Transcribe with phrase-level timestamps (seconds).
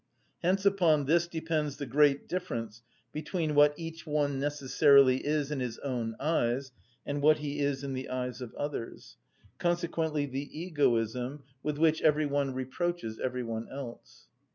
[0.41, 2.81] Hence upon this depends the great difference
[3.13, 6.71] between what each one necessarily is in his own eyes
[7.05, 9.17] and what he is in the eyes of others,
[9.59, 14.25] consequently the egoism with which every one reproaches every one else.